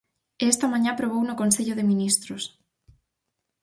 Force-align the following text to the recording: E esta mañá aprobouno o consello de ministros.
E 0.41 0.43
esta 0.53 0.71
mañá 0.73 0.89
aprobouno 0.93 1.31
o 1.33 1.39
consello 1.41 1.73
de 1.77 1.87
ministros. 1.91 2.43